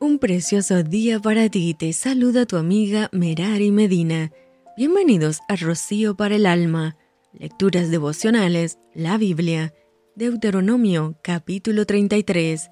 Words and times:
Un 0.00 0.20
precioso 0.20 0.84
día 0.84 1.18
para 1.18 1.48
ti, 1.48 1.74
te 1.74 1.92
saluda 1.92 2.46
tu 2.46 2.56
amiga 2.56 3.08
Merari 3.10 3.72
Medina. 3.72 4.30
Bienvenidos 4.76 5.40
a 5.48 5.56
Rocío 5.56 6.16
para 6.16 6.36
el 6.36 6.46
Alma, 6.46 6.96
Lecturas 7.32 7.90
Devocionales, 7.90 8.78
la 8.94 9.18
Biblia, 9.18 9.74
Deuteronomio 10.14 11.18
capítulo 11.20 11.84
33. 11.84 12.70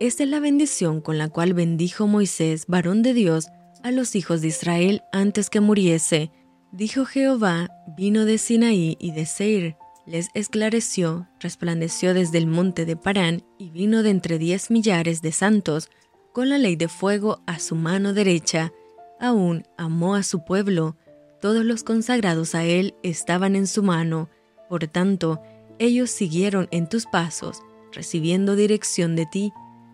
Esta 0.00 0.22
es 0.24 0.28
la 0.28 0.40
bendición 0.40 1.00
con 1.00 1.16
la 1.16 1.28
cual 1.28 1.54
bendijo 1.54 2.08
Moisés, 2.08 2.64
varón 2.66 3.04
de 3.04 3.14
Dios, 3.14 3.46
a 3.84 3.92
los 3.92 4.16
hijos 4.16 4.40
de 4.40 4.48
Israel 4.48 5.02
antes 5.12 5.50
que 5.50 5.60
muriese. 5.60 6.32
Dijo 6.72 7.04
Jehová, 7.04 7.70
vino 7.96 8.24
de 8.24 8.36
Sinaí 8.36 8.96
y 8.98 9.12
de 9.12 9.26
Seir, 9.26 9.76
les 10.06 10.28
esclareció, 10.34 11.28
resplandeció 11.38 12.14
desde 12.14 12.38
el 12.38 12.48
monte 12.48 12.84
de 12.84 12.96
Parán 12.96 13.44
y 13.58 13.70
vino 13.70 14.02
de 14.02 14.10
entre 14.10 14.38
diez 14.38 14.72
millares 14.72 15.22
de 15.22 15.30
santos, 15.30 15.88
con 16.34 16.48
la 16.48 16.58
ley 16.58 16.74
de 16.74 16.88
fuego 16.88 17.40
a 17.46 17.60
su 17.60 17.76
mano 17.76 18.12
derecha, 18.12 18.72
aún 19.20 19.62
amó 19.78 20.16
a 20.16 20.24
su 20.24 20.44
pueblo, 20.44 20.96
todos 21.40 21.64
los 21.64 21.84
consagrados 21.84 22.56
a 22.56 22.64
él 22.64 22.96
estaban 23.04 23.54
en 23.54 23.68
su 23.68 23.84
mano, 23.84 24.28
por 24.68 24.88
tanto, 24.88 25.40
ellos 25.78 26.10
siguieron 26.10 26.66
en 26.72 26.88
tus 26.88 27.06
pasos, 27.06 27.62
recibiendo 27.92 28.56
dirección 28.56 29.14
de 29.14 29.26
ti, 29.26 29.52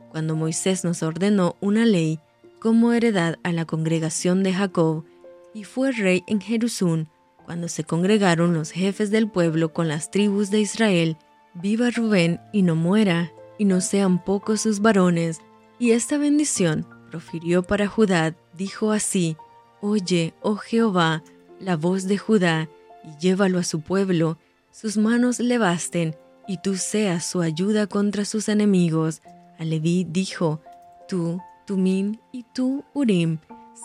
cuando 0.08 0.34
Moisés 0.34 0.82
nos 0.82 1.02
ordenó 1.02 1.56
una 1.60 1.84
ley 1.84 2.20
como 2.58 2.94
heredad 2.94 3.36
a 3.42 3.52
la 3.52 3.66
congregación 3.66 4.42
de 4.42 4.54
Jacob, 4.54 5.04
y 5.52 5.64
fue 5.64 5.92
rey 5.92 6.24
en 6.26 6.40
Jerusún, 6.40 7.08
cuando 7.44 7.68
se 7.68 7.84
congregaron 7.84 8.54
los 8.54 8.70
jefes 8.70 9.10
del 9.10 9.28
pueblo 9.28 9.74
con 9.74 9.88
las 9.88 10.10
tribus 10.10 10.50
de 10.50 10.60
Israel, 10.60 11.18
viva 11.52 11.90
Rubén 11.90 12.40
y 12.50 12.62
no 12.62 12.76
muera, 12.76 13.30
y 13.58 13.66
no 13.66 13.82
sean 13.82 14.24
pocos 14.24 14.62
sus 14.62 14.80
varones, 14.80 15.42
y 15.80 15.92
esta 15.92 16.18
bendición 16.18 16.86
profirió 17.10 17.62
para 17.62 17.88
Judá, 17.88 18.36
dijo 18.56 18.92
así, 18.92 19.36
Oye, 19.80 20.34
oh 20.42 20.56
Jehová, 20.56 21.24
la 21.58 21.76
voz 21.76 22.04
de 22.04 22.18
Judá, 22.18 22.68
y 23.02 23.18
llévalo 23.18 23.58
a 23.58 23.64
su 23.64 23.80
pueblo, 23.80 24.38
sus 24.70 24.98
manos 24.98 25.40
le 25.40 25.56
basten, 25.56 26.14
y 26.46 26.58
tú 26.58 26.76
seas 26.76 27.24
su 27.24 27.40
ayuda 27.40 27.86
contra 27.86 28.26
sus 28.26 28.50
enemigos. 28.50 29.22
A 29.58 29.64
Leví 29.64 30.04
dijo, 30.04 30.60
Tú, 31.08 31.40
Tumín, 31.66 32.20
y 32.30 32.44
tú, 32.54 32.84
Urim, 32.92 33.38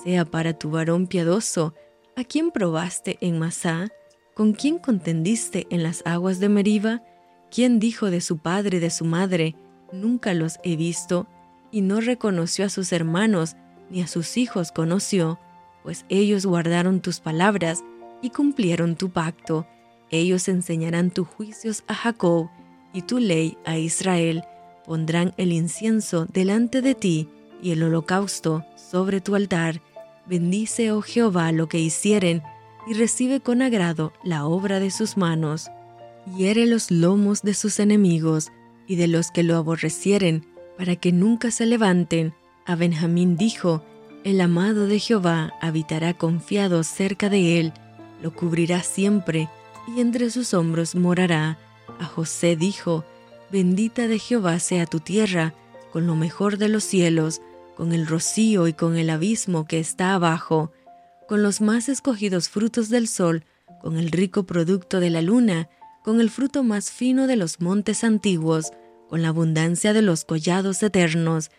sea 0.03 0.25
para 0.25 0.53
tu 0.53 0.71
varón 0.71 1.07
piadoso, 1.07 1.73
¿a 2.17 2.25
quién 2.25 2.51
probaste 2.51 3.17
en 3.21 3.39
Masá? 3.39 3.87
¿Con 4.33 4.51
quién 4.51 4.79
contendiste 4.79 5.65
en 5.69 5.81
las 5.81 6.01
aguas 6.05 6.39
de 6.41 6.49
Meriba? 6.49 7.01
¿Quién 7.49 7.79
dijo 7.79 8.11
de 8.11 8.19
su 8.19 8.37
padre 8.39 8.77
y 8.77 8.79
de 8.81 8.89
su 8.89 9.05
madre, 9.05 9.55
Nunca 9.91 10.33
los 10.33 10.57
he 10.63 10.75
visto, 10.75 11.27
y 11.71 11.81
no 11.81 12.01
reconoció 12.01 12.65
a 12.65 12.69
sus 12.69 12.91
hermanos, 12.91 13.55
ni 13.89 14.01
a 14.01 14.07
sus 14.07 14.37
hijos 14.37 14.71
conoció, 14.71 15.39
pues 15.83 16.05
ellos 16.09 16.45
guardaron 16.45 17.01
tus 17.01 17.19
palabras 17.19 17.83
y 18.21 18.29
cumplieron 18.31 18.95
tu 18.95 19.09
pacto. 19.09 19.67
Ellos 20.09 20.47
enseñarán 20.47 21.11
tus 21.11 21.27
juicios 21.27 21.83
a 21.87 21.93
Jacob 21.93 22.49
y 22.93 23.03
tu 23.03 23.19
ley 23.19 23.57
a 23.65 23.77
Israel. 23.77 24.43
Pondrán 24.85 25.33
el 25.37 25.51
incienso 25.51 26.25
delante 26.25 26.81
de 26.81 26.95
ti 26.95 27.29
y 27.61 27.71
el 27.71 27.83
holocausto 27.83 28.65
sobre 28.75 29.21
tu 29.21 29.35
altar. 29.35 29.81
Bendice, 30.25 30.91
oh 30.91 31.01
Jehová, 31.01 31.51
lo 31.51 31.67
que 31.67 31.79
hicieren, 31.79 32.41
y 32.87 32.93
recibe 32.93 33.41
con 33.41 33.61
agrado 33.61 34.13
la 34.23 34.45
obra 34.45 34.79
de 34.79 34.91
sus 34.91 35.17
manos. 35.17 35.69
Hiere 36.35 36.65
los 36.65 36.89
lomos 36.89 37.43
de 37.43 37.53
sus 37.53 37.79
enemigos, 37.79 38.51
y 38.87 38.95
de 38.95 39.07
los 39.07 39.31
que 39.31 39.43
lo 39.43 39.55
aborrecieren, 39.55 40.45
para 40.77 40.95
que 40.95 41.11
nunca 41.11 41.51
se 41.51 41.65
levanten. 41.65 42.33
A 42.65 42.75
Benjamín 42.75 43.37
dijo, 43.37 43.83
El 44.23 44.41
amado 44.41 44.87
de 44.87 44.99
Jehová 44.99 45.53
habitará 45.61 46.13
confiado 46.13 46.83
cerca 46.83 47.29
de 47.29 47.59
él, 47.59 47.73
lo 48.21 48.33
cubrirá 48.33 48.81
siempre, 48.81 49.49
y 49.87 50.01
entre 50.01 50.29
sus 50.29 50.53
hombros 50.53 50.95
morará. 50.95 51.57
A 51.99 52.05
José 52.05 52.55
dijo, 52.55 53.05
Bendita 53.51 54.07
de 54.07 54.19
Jehová 54.19 54.59
sea 54.59 54.85
tu 54.85 54.99
tierra, 54.99 55.53
con 55.91 56.07
lo 56.07 56.15
mejor 56.15 56.57
de 56.57 56.69
los 56.69 56.83
cielos, 56.83 57.41
con 57.75 57.93
el 57.93 58.07
rocío 58.07 58.67
y 58.67 58.73
con 58.73 58.97
el 58.97 59.09
abismo 59.09 59.67
que 59.67 59.79
está 59.79 60.13
abajo, 60.13 60.71
con 61.27 61.43
los 61.43 61.61
más 61.61 61.89
escogidos 61.89 62.49
frutos 62.49 62.89
del 62.89 63.07
sol, 63.07 63.45
con 63.81 63.97
el 63.97 64.11
rico 64.11 64.43
producto 64.43 64.99
de 64.99 65.09
la 65.09 65.21
luna, 65.21 65.69
con 66.03 66.21
el 66.21 66.29
fruto 66.29 66.63
más 66.63 66.91
fino 66.91 67.27
de 67.27 67.35
los 67.35 67.61
montes 67.61 68.03
antiguos, 68.03 68.71
con 69.15 69.21
la 69.21 69.29
abundancia 69.29 69.93
de 69.93 70.01
los 70.01 70.25
collados 70.25 70.83
eternos, 70.83 71.49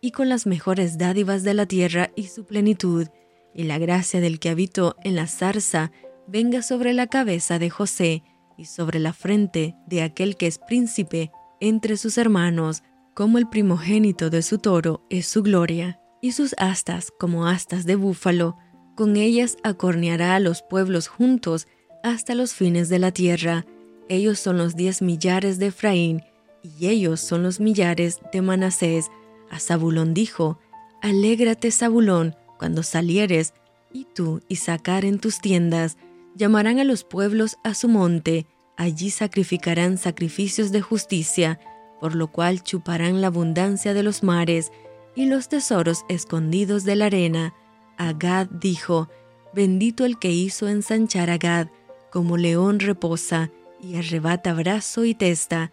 y 0.00 0.12
con 0.12 0.28
las 0.28 0.46
mejores 0.46 0.98
dádivas 0.98 1.42
de 1.42 1.52
la 1.52 1.66
tierra 1.66 2.12
y 2.14 2.28
su 2.28 2.44
plenitud, 2.44 3.08
y 3.52 3.64
la 3.64 3.78
gracia 3.78 4.20
del 4.20 4.38
que 4.38 4.50
habitó 4.50 4.94
en 5.02 5.16
la 5.16 5.26
zarza 5.26 5.90
venga 6.28 6.62
sobre 6.62 6.92
la 6.92 7.08
cabeza 7.08 7.58
de 7.58 7.70
José 7.70 8.22
y 8.56 8.66
sobre 8.66 9.00
la 9.00 9.12
frente 9.12 9.74
de 9.88 10.02
aquel 10.02 10.36
que 10.36 10.46
es 10.46 10.60
príncipe 10.60 11.32
entre 11.60 11.96
sus 11.96 12.18
hermanos, 12.18 12.84
como 13.14 13.38
el 13.38 13.48
primogénito 13.48 14.30
de 14.30 14.42
su 14.42 14.58
toro 14.58 15.04
es 15.10 15.26
su 15.26 15.42
gloria, 15.42 15.98
y 16.20 16.30
sus 16.30 16.54
astas 16.56 17.12
como 17.18 17.48
astas 17.48 17.84
de 17.84 17.96
búfalo, 17.96 18.58
con 18.94 19.16
ellas 19.16 19.56
acorneará 19.64 20.36
a 20.36 20.40
los 20.40 20.62
pueblos 20.62 21.08
juntos 21.08 21.66
hasta 22.04 22.36
los 22.36 22.54
fines 22.54 22.88
de 22.88 23.00
la 23.00 23.10
tierra. 23.10 23.66
Ellos 24.08 24.38
son 24.38 24.56
los 24.56 24.76
diez 24.76 25.02
millares 25.02 25.58
de 25.58 25.66
Efraín, 25.66 26.22
y 26.62 26.88
ellos 26.88 27.20
son 27.20 27.42
los 27.42 27.60
millares 27.60 28.20
de 28.32 28.42
Manasés. 28.42 29.10
A 29.50 29.58
Zabulón 29.58 30.14
dijo, 30.14 30.58
Alégrate, 31.00 31.70
Zabulón, 31.70 32.36
cuando 32.58 32.82
salieres, 32.82 33.54
y 33.92 34.06
tú 34.14 34.40
y 34.48 34.56
sacar 34.56 35.04
en 35.04 35.18
tus 35.18 35.40
tiendas, 35.40 35.98
llamarán 36.34 36.78
a 36.78 36.84
los 36.84 37.04
pueblos 37.04 37.58
a 37.64 37.74
su 37.74 37.88
monte, 37.88 38.46
allí 38.76 39.10
sacrificarán 39.10 39.98
sacrificios 39.98 40.72
de 40.72 40.80
justicia, 40.80 41.60
por 42.00 42.14
lo 42.14 42.28
cual 42.32 42.62
chuparán 42.62 43.20
la 43.20 43.26
abundancia 43.28 43.94
de 43.94 44.02
los 44.02 44.22
mares 44.22 44.72
y 45.14 45.26
los 45.26 45.48
tesoros 45.48 46.04
escondidos 46.08 46.84
de 46.84 46.96
la 46.96 47.06
arena. 47.06 47.54
Agad 47.98 48.48
dijo, 48.48 49.08
Bendito 49.54 50.06
el 50.06 50.18
que 50.18 50.30
hizo 50.30 50.68
ensanchar 50.68 51.28
a 51.28 51.36
Gad, 51.36 51.68
como 52.10 52.36
león 52.36 52.80
reposa, 52.80 53.50
y 53.82 53.96
arrebata 53.96 54.54
brazo 54.54 55.04
y 55.04 55.14
testa, 55.14 55.72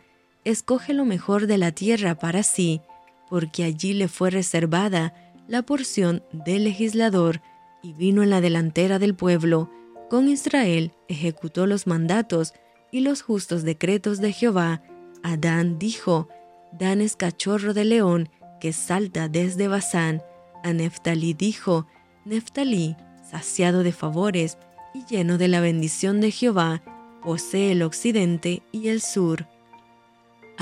escoge 0.50 0.94
lo 0.94 1.06
mejor 1.06 1.48
de 1.48 1.58
la 1.58 1.72
tierra 1.72 2.16
para 2.16 2.44
sí, 2.44 2.82
porque 3.30 3.64
allí 3.64 3.94
le 3.94 4.08
fue 4.08 4.30
reservada 4.30 5.14
la 5.48 5.62
porción 5.62 6.24
del 6.32 6.64
legislador, 6.64 7.42
y 7.82 7.94
vino 7.94 8.24
en 8.24 8.30
la 8.30 8.42
delantera 8.42 9.00
del 9.00 9.16
pueblo, 9.16 9.72
con 10.10 10.28
Israel 10.28 10.92
ejecutó 11.08 11.66
los 11.66 11.88
mandatos 11.88 12.54
y 12.92 13.02
los 13.02 13.22
justos 13.22 13.64
decretos 13.64 14.20
de 14.20 14.34
Jehová. 14.34 14.82
Adán 15.24 15.80
dijo, 15.80 16.28
Dan 16.72 17.02
es 17.02 17.16
cachorro 17.16 17.74
de 17.74 17.86
león 17.86 18.30
que 18.60 18.74
salta 18.74 19.28
desde 19.28 19.68
Basán. 19.68 20.22
A 20.64 20.74
Neftalí 20.74 21.34
dijo, 21.34 21.88
Neftalí, 22.26 22.96
saciado 23.30 23.84
de 23.84 23.92
favores 23.92 24.58
y 24.94 25.06
lleno 25.06 25.38
de 25.38 25.48
la 25.48 25.62
bendición 25.62 26.22
de 26.22 26.32
Jehová, 26.32 26.82
posee 27.24 27.72
el 27.72 27.84
occidente 27.84 28.64
y 28.72 28.90
el 28.90 29.02
sur. 29.02 29.48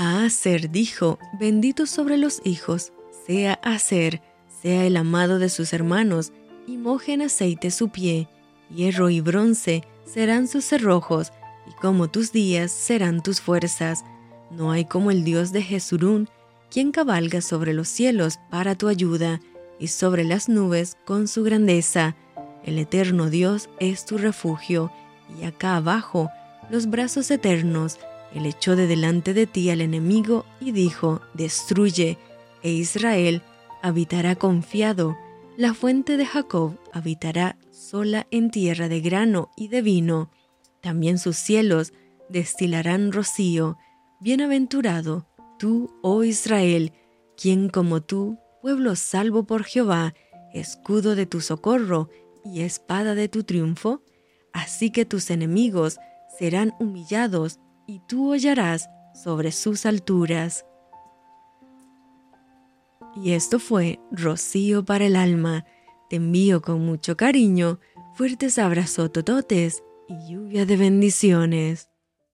A 0.00 0.22
Aser 0.24 0.70
dijo, 0.70 1.18
bendito 1.40 1.84
sobre 1.84 2.18
los 2.18 2.40
hijos, 2.44 2.92
sea 3.26 3.54
Aser, 3.64 4.22
sea 4.62 4.84
el 4.84 4.96
amado 4.96 5.40
de 5.40 5.48
sus 5.48 5.72
hermanos, 5.72 6.32
y 6.68 6.76
moje 6.76 7.14
en 7.14 7.22
aceite 7.22 7.72
su 7.72 7.88
pie, 7.88 8.28
hierro 8.72 9.10
y 9.10 9.20
bronce 9.20 9.82
serán 10.04 10.46
sus 10.46 10.64
cerrojos, 10.64 11.32
y 11.68 11.72
como 11.80 12.06
tus 12.06 12.30
días 12.30 12.70
serán 12.70 13.24
tus 13.24 13.40
fuerzas. 13.40 14.04
No 14.52 14.70
hay 14.70 14.84
como 14.84 15.10
el 15.10 15.24
Dios 15.24 15.50
de 15.50 15.62
Jesurún, 15.62 16.28
quien 16.70 16.92
cabalga 16.92 17.40
sobre 17.40 17.72
los 17.72 17.88
cielos 17.88 18.38
para 18.50 18.76
tu 18.76 18.86
ayuda, 18.86 19.40
y 19.80 19.88
sobre 19.88 20.22
las 20.22 20.48
nubes 20.48 20.96
con 21.06 21.26
su 21.26 21.42
grandeza. 21.42 22.14
El 22.64 22.78
eterno 22.78 23.30
Dios 23.30 23.68
es 23.80 24.04
tu 24.04 24.16
refugio, 24.16 24.92
y 25.40 25.44
acá 25.44 25.74
abajo 25.74 26.30
los 26.70 26.88
brazos 26.88 27.32
eternos 27.32 27.98
él 28.34 28.46
echó 28.46 28.76
de 28.76 28.86
delante 28.86 29.34
de 29.34 29.46
ti 29.46 29.70
al 29.70 29.80
enemigo 29.80 30.44
y 30.60 30.72
dijo, 30.72 31.20
destruye, 31.34 32.18
e 32.62 32.70
Israel 32.70 33.42
habitará 33.82 34.36
confiado, 34.36 35.16
la 35.56 35.74
fuente 35.74 36.16
de 36.16 36.26
Jacob 36.26 36.78
habitará 36.92 37.56
sola 37.70 38.26
en 38.30 38.50
tierra 38.50 38.88
de 38.88 39.00
grano 39.00 39.50
y 39.56 39.68
de 39.68 39.82
vino, 39.82 40.30
también 40.80 41.18
sus 41.18 41.36
cielos 41.36 41.92
destilarán 42.28 43.12
rocío, 43.12 43.76
bienaventurado 44.20 45.26
tú, 45.58 45.90
oh 46.02 46.24
Israel, 46.24 46.92
quien 47.36 47.68
como 47.68 48.00
tú, 48.00 48.38
pueblo 48.62 48.96
salvo 48.96 49.44
por 49.44 49.64
Jehová, 49.64 50.14
escudo 50.54 51.14
de 51.14 51.26
tu 51.26 51.40
socorro 51.40 52.08
y 52.44 52.60
espada 52.60 53.14
de 53.14 53.28
tu 53.28 53.42
triunfo, 53.42 54.02
así 54.52 54.90
que 54.90 55.04
tus 55.04 55.30
enemigos 55.30 55.98
serán 56.38 56.74
humillados 56.78 57.58
y 57.88 58.00
tú 58.00 58.32
hollarás 58.32 58.88
sobre 59.14 59.50
sus 59.50 59.86
alturas. 59.86 60.64
Y 63.16 63.32
esto 63.32 63.58
fue 63.58 63.98
Rocío 64.12 64.84
para 64.84 65.06
el 65.06 65.16
alma. 65.16 65.64
Te 66.10 66.16
envío 66.16 66.60
con 66.62 66.84
mucho 66.84 67.16
cariño, 67.16 67.80
fuertes 68.14 68.58
abrazos 68.58 69.10
tototes 69.10 69.82
y 70.06 70.32
lluvia 70.32 70.66
de 70.66 70.76
bendiciones. 70.76 71.88